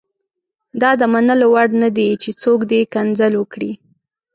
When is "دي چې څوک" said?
1.97-2.59